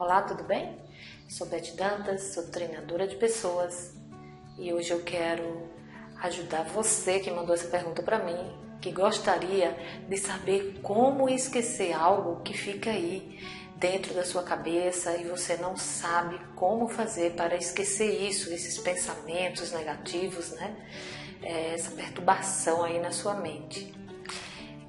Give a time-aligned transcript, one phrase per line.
[0.00, 0.78] Olá, tudo bem?
[1.28, 3.94] Sou Beth Dantas, sou treinadora de pessoas
[4.58, 5.68] e hoje eu quero
[6.22, 8.50] ajudar você que mandou essa pergunta para mim,
[8.80, 9.76] que gostaria
[10.08, 13.38] de saber como esquecer algo que fica aí
[13.76, 19.70] dentro da sua cabeça e você não sabe como fazer para esquecer isso, esses pensamentos
[19.70, 20.76] negativos, né?
[21.42, 23.94] É, essa perturbação aí na sua mente.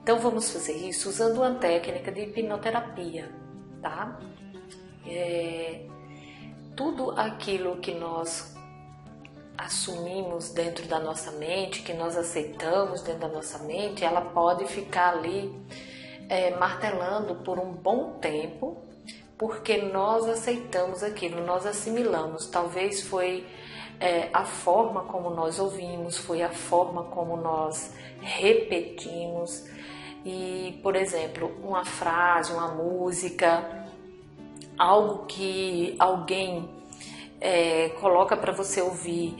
[0.01, 3.29] Então vamos fazer isso usando uma técnica de hipnoterapia,
[3.81, 4.17] tá?
[5.05, 5.85] É,
[6.75, 8.55] tudo aquilo que nós
[9.57, 15.13] assumimos dentro da nossa mente, que nós aceitamos dentro da nossa mente, ela pode ficar
[15.13, 15.53] ali
[16.27, 18.81] é, martelando por um bom tempo,
[19.37, 22.47] porque nós aceitamos aquilo, nós assimilamos.
[22.47, 23.45] Talvez foi
[23.99, 29.65] é, a forma como nós ouvimos, foi a forma como nós repetimos.
[30.25, 33.80] E, por exemplo, uma frase, uma música,
[34.77, 36.69] algo que alguém
[37.39, 39.35] é, coloca para você ouvir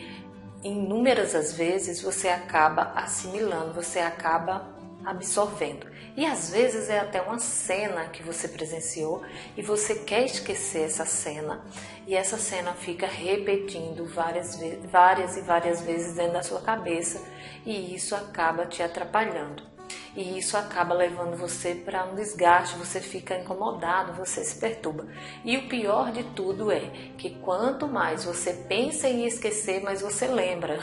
[0.64, 4.68] inúmeras as vezes, você acaba assimilando, você acaba
[5.04, 5.88] absorvendo.
[6.16, 9.23] E às vezes é até uma cena que você presenciou
[9.56, 11.64] e você quer esquecer essa cena
[12.06, 14.60] e essa cena fica repetindo várias,
[14.92, 17.22] várias e várias vezes dentro da sua cabeça
[17.66, 19.70] e isso acaba te atrapalhando
[20.16, 25.08] e isso acaba levando você para um desgaste, você fica incomodado, você se perturba.
[25.45, 30.28] E o pior de tudo é que quanto mais você pensa em esquecer, mais você
[30.28, 30.80] lembra.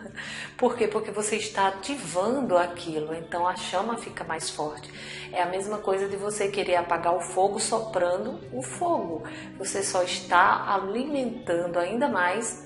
[0.56, 0.88] Por quê?
[0.88, 4.90] Porque você está ativando aquilo, então a chama fica mais forte.
[5.32, 9.22] É a mesma coisa de você querer apagar o fogo soprando o fogo.
[9.58, 12.62] Você só está alimentando ainda mais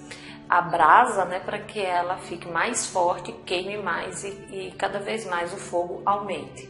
[0.49, 5.27] a brasa, né, para que ela fique mais forte, queime mais e, e cada vez
[5.27, 6.69] mais o fogo aumente.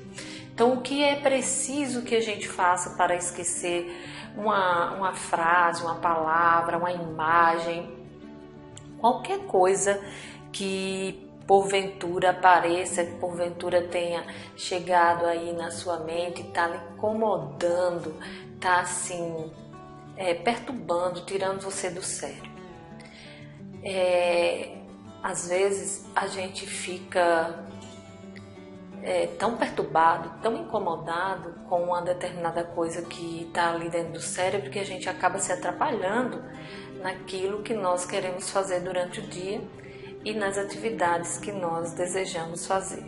[0.53, 3.95] Então, o que é preciso que a gente faça para esquecer
[4.35, 7.95] uma, uma frase, uma palavra, uma imagem,
[8.99, 10.03] qualquer coisa
[10.51, 14.27] que porventura apareça, que porventura tenha
[14.57, 18.17] chegado aí na sua mente, está lhe incomodando,
[18.55, 19.53] está assim,
[20.17, 22.56] é, perturbando, tirando você do sério
[23.89, 24.79] é,
[25.23, 27.65] às vezes a gente fica
[29.01, 34.71] é, tão perturbado, tão incomodado com uma determinada coisa que está ali dentro do cérebro
[34.71, 36.43] que a gente acaba se atrapalhando
[37.01, 39.63] naquilo que nós queremos fazer durante o dia
[40.25, 43.05] e nas atividades que nós desejamos fazer.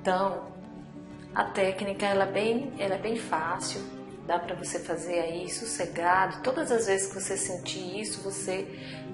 [0.00, 0.46] Então,
[1.34, 3.82] a técnica ela é bem, ela é bem fácil,
[4.26, 6.42] Dá para você fazer aí sossegado.
[6.42, 8.66] Todas as vezes que você sentir isso, você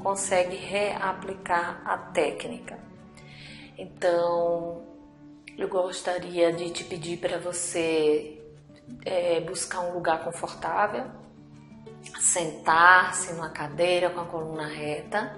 [0.03, 2.78] consegue reaplicar a técnica.
[3.76, 4.84] Então,
[5.59, 8.41] eu gostaria de te pedir para você
[9.04, 11.06] é, buscar um lugar confortável,
[12.21, 15.37] sentar-se numa cadeira com a coluna reta,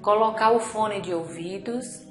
[0.00, 2.06] colocar o fone de ouvidos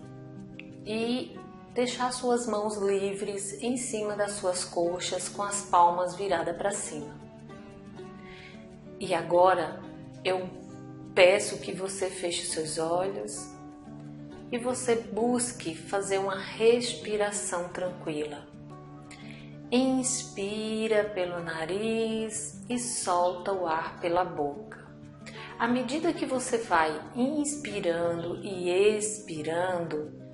[0.86, 1.39] e
[1.80, 7.16] deixar suas mãos livres em cima das suas coxas com as palmas viradas para cima.
[9.00, 9.82] E agora
[10.22, 10.50] eu
[11.16, 13.48] peço que você feche seus olhos
[14.52, 18.46] e você busque fazer uma respiração tranquila.
[19.72, 24.86] Inspira pelo nariz e solta o ar pela boca.
[25.58, 30.29] À medida que você vai inspirando e expirando,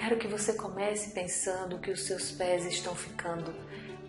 [0.00, 3.52] quero que você comece pensando que os seus pés estão ficando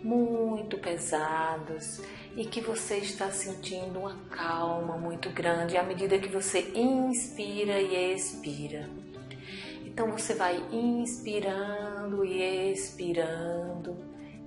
[0.02, 2.00] muito pesados
[2.34, 8.14] e que você está sentindo uma calma muito grande à medida que você inspira e
[8.14, 8.88] expira.
[9.84, 13.94] Então você vai inspirando e expirando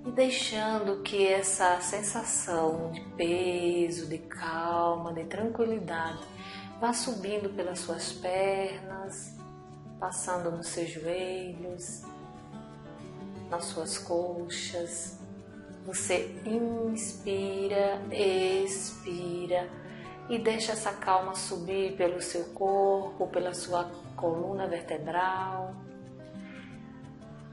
[0.04, 6.24] e deixando que essa sensação de peso, de calma, de tranquilidade
[6.80, 9.36] vá subindo pelas suas pernas,
[9.98, 12.02] passando nos seus joelhos,
[13.50, 15.18] nas suas coxas.
[15.86, 19.68] Você inspira, expira
[20.28, 23.84] e deixa essa calma subir pelo seu corpo, pela sua
[24.16, 25.74] coluna vertebral.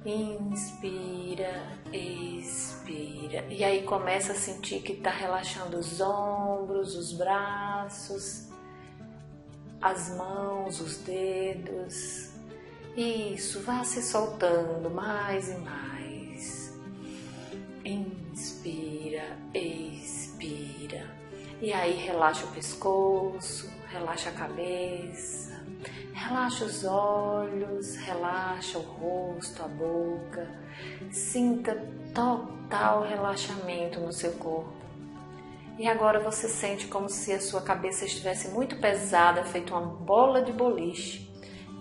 [0.05, 1.63] Inspira,
[1.93, 3.45] expira.
[3.49, 8.49] E aí começa a sentir que está relaxando os ombros, os braços,
[9.81, 12.32] as mãos, os dedos.
[12.95, 16.79] Isso, vá se soltando mais e mais.
[17.83, 21.09] Inspira, expira.
[21.59, 25.65] E aí relaxa o pescoço, relaxa a cabeça,
[26.13, 30.47] relaxa os olhos, relaxa o rosto, a boca.
[31.09, 31.75] Sinta
[32.13, 34.83] total relaxamento no seu corpo.
[35.79, 40.43] E agora você sente como se a sua cabeça estivesse muito pesada, feito uma bola
[40.43, 41.32] de boliche,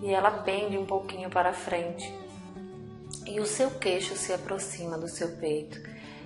[0.03, 2.13] e ela pende um pouquinho para frente.
[3.25, 5.79] E o seu queixo se aproxima do seu peito.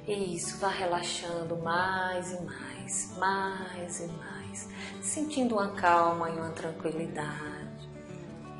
[0.08, 4.70] E isso vai relaxando mais e mais, mais e mais,
[5.00, 7.88] sentindo uma calma e uma tranquilidade.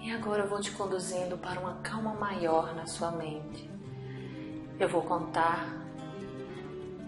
[0.04, 3.68] E agora eu vou te conduzindo para uma calma maior na sua mente.
[4.80, 5.68] Eu vou contar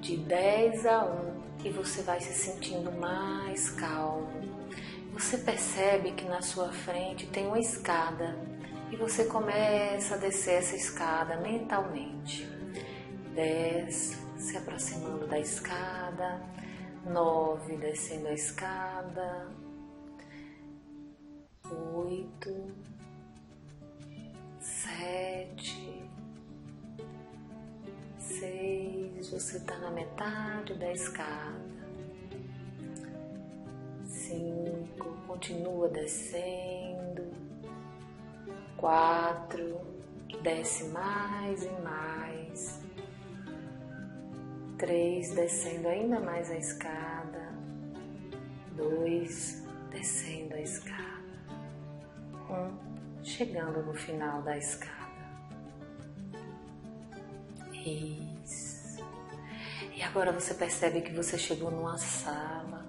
[0.02, 4.59] de 10 a 1 e você vai se sentindo mais calmo.
[5.20, 8.40] Você percebe que na sua frente tem uma escada
[8.90, 12.48] e você começa a descer essa escada mentalmente.
[13.36, 16.42] 10, se aproximando da escada,
[17.06, 19.50] 9, descendo a escada,
[21.70, 22.74] 8,
[24.58, 26.10] 7,
[28.18, 31.79] 6, você está na metade da escada.
[34.30, 37.34] 5, continua descendo.
[38.78, 39.82] 4,
[40.44, 42.80] desce mais e mais.
[44.78, 47.50] 3, descendo ainda mais a escada.
[48.76, 51.00] 2, descendo a escada.
[52.50, 55.00] 1, um, chegando no final da escada.
[57.74, 59.04] Isso.
[59.96, 62.88] E agora você percebe que você chegou numa sala.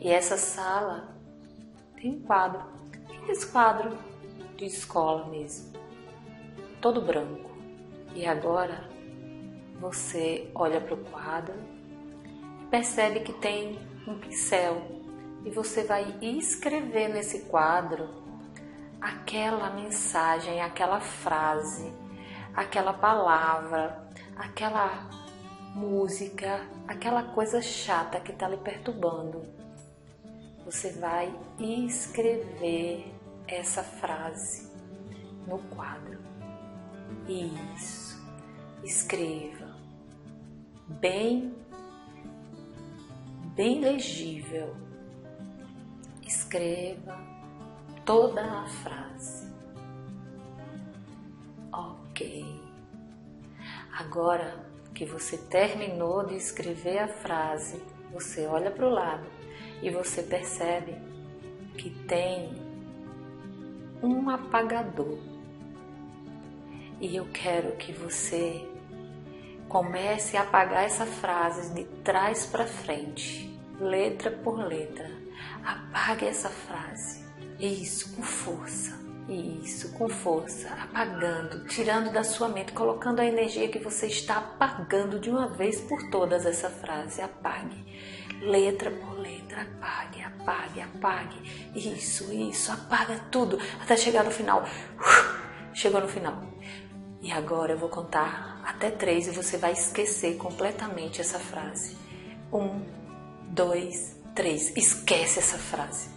[0.00, 1.14] E essa sala
[1.96, 2.62] tem um quadro.
[3.28, 3.98] Esse quadro
[4.56, 5.72] de escola mesmo.
[6.80, 7.50] Todo branco.
[8.14, 8.88] E agora
[9.80, 11.54] você olha para o quadro
[12.62, 14.82] e percebe que tem um pincel.
[15.44, 18.08] E você vai escrever nesse quadro
[19.00, 21.92] aquela mensagem, aquela frase
[22.58, 24.02] aquela palavra,
[24.36, 25.08] aquela
[25.76, 29.42] música, aquela coisa chata que está lhe perturbando.
[30.70, 33.10] Você vai escrever
[33.46, 34.70] essa frase
[35.46, 36.18] no quadro.
[37.26, 38.22] Isso.
[38.84, 39.74] Escreva.
[40.86, 41.56] Bem
[43.54, 44.76] bem legível.
[46.22, 47.18] Escreva
[48.04, 49.50] toda a frase.
[51.72, 52.44] Ok.
[53.98, 57.82] Agora que você terminou de escrever a frase,
[58.12, 59.37] você olha para o lado
[59.82, 60.94] e você percebe
[61.76, 62.52] que tem
[64.02, 65.18] um apagador.
[67.00, 68.66] E eu quero que você
[69.68, 75.10] comece a apagar essa frase de trás para frente, letra por letra.
[75.64, 77.24] Apague essa frase.
[77.60, 78.98] Isso com força.
[79.28, 85.20] Isso, com força, apagando, tirando da sua mente, colocando a energia que você está apagando
[85.20, 87.20] de uma vez por todas essa frase.
[87.20, 87.84] Apague,
[88.40, 91.70] letra por letra, apague, apague, apague.
[91.74, 94.64] Isso, isso, apaga tudo até chegar no final.
[95.74, 96.42] Chegou no final.
[97.20, 101.96] E agora eu vou contar até três e você vai esquecer completamente essa frase.
[102.52, 102.84] Um,
[103.50, 104.76] dois, três.
[104.76, 106.08] Esquece essa frase.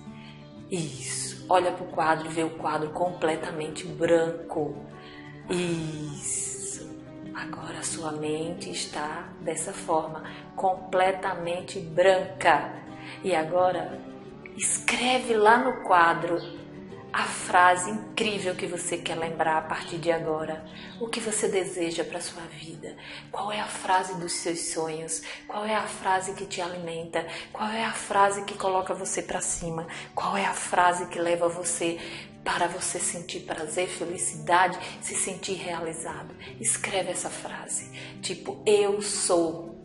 [0.69, 1.21] Isso
[1.51, 4.85] olha para o quadro e vê o quadro completamente branco.
[5.49, 6.50] Isso.
[7.33, 10.23] Agora sua mente está dessa forma,
[10.55, 12.73] completamente branca.
[13.23, 13.99] E agora
[14.57, 16.39] escreve lá no quadro
[17.13, 20.63] a frase incrível que você quer lembrar a partir de agora.
[20.99, 22.95] O que você deseja para sua vida?
[23.29, 25.21] Qual é a frase dos seus sonhos?
[25.47, 27.25] Qual é a frase que te alimenta?
[27.51, 29.87] Qual é a frase que coloca você para cima?
[30.15, 31.99] Qual é a frase que leva você
[32.43, 36.35] para você sentir prazer, felicidade, se sentir realizado?
[36.59, 39.79] Escreve essa frase, tipo eu sou.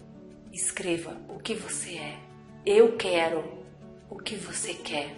[0.53, 2.19] Escreva o que você é.
[2.65, 3.45] Eu quero
[4.09, 5.15] o que você quer.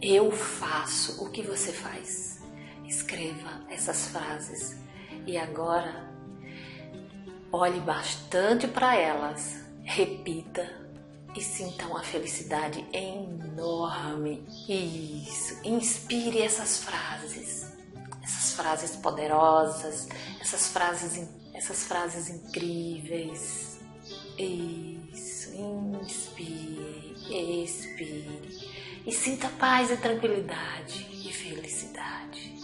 [0.00, 2.40] Eu faço o que você faz.
[2.86, 4.76] Escreva essas frases
[5.26, 6.12] e agora
[7.50, 10.83] olhe bastante para elas, repita
[11.34, 14.46] e sinta uma felicidade enorme.
[14.68, 17.72] Isso, inspire essas frases,
[18.22, 20.08] essas frases poderosas,
[20.40, 23.80] essas frases, essas frases incríveis.
[24.38, 27.14] Isso, inspire,
[27.62, 28.72] expire
[29.06, 32.54] e sinta paz e tranquilidade e felicidade.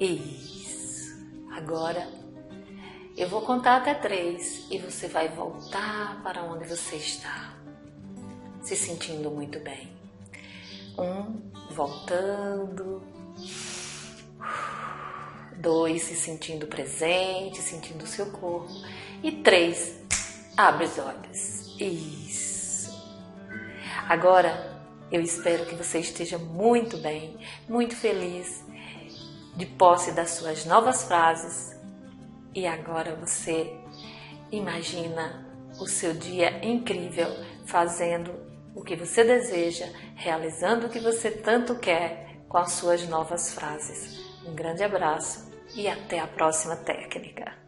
[0.00, 1.16] Isso.
[1.50, 2.08] Agora
[3.18, 7.54] eu vou contar até três e você vai voltar para onde você está,
[8.62, 9.92] se sentindo muito bem.
[10.98, 13.02] Um, voltando.
[15.56, 18.72] Dois, se sentindo presente, sentindo o seu corpo.
[19.22, 19.98] E três,
[20.58, 21.76] Abre os olhos.
[21.78, 22.90] Isso.
[24.08, 24.76] Agora,
[25.08, 28.64] eu espero que você esteja muito bem, muito feliz,
[29.54, 31.77] de posse das suas novas frases.
[32.58, 33.72] E agora você
[34.50, 35.46] imagina
[35.80, 37.28] o seu dia incrível
[37.64, 38.34] fazendo
[38.74, 39.86] o que você deseja,
[40.16, 44.18] realizando o que você tanto quer com as suas novas frases.
[44.44, 47.67] Um grande abraço e até a próxima técnica.